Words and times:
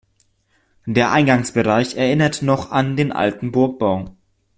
Der 0.87 1.11
Eingangsbereich 1.11 1.95
erinnert 1.95 2.41
noch 2.41 2.71
an 2.71 2.95
den 2.95 3.11
alten 3.11 3.51
Burgbau. 3.51 4.09